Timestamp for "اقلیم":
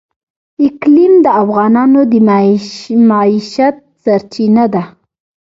0.67-1.13